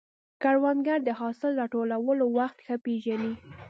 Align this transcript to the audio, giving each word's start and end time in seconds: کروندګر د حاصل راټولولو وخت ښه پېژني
کروندګر 0.41 0.99
د 1.05 1.09
حاصل 1.19 1.51
راټولولو 1.61 2.25
وخت 2.37 2.57
ښه 2.65 2.75
پېژني 2.85 3.33